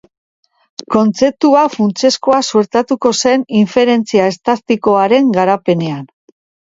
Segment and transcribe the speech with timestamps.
[0.93, 6.05] Kontzeptu hau funtsezkoa suertatuko zen inferentzia estatistikoaren garapenean.